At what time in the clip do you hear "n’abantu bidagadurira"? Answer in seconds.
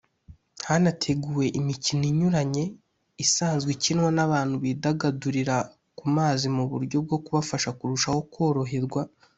4.17-5.57